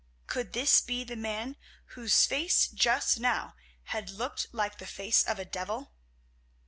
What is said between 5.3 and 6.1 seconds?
a devil?